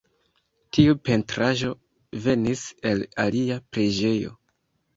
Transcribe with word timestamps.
Tiu 0.77 0.95
pentraĵo 1.09 1.69
venis 2.25 2.65
el 2.95 3.07
alia 3.27 3.61
preĝejo. 3.77 4.37